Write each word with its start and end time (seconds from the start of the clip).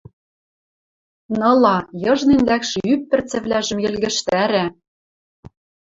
ныла, 1.39 1.77
йыжнен 2.03 2.41
лӓкшӹ 2.49 2.79
ӱп 2.91 3.01
пӹрцӹвлӓжӹм 3.09 3.77
йӹлгӹжтӓрӓ... 3.83 4.65